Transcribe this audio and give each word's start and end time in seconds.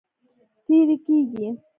تېری 0.65 0.95
کیږي. 1.05 1.47